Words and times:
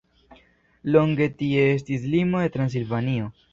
Longe 0.95 1.27
tie 1.43 1.67
estis 1.75 2.09
limo 2.17 2.43
de 2.47 2.53
Transilvanio. 2.59 3.33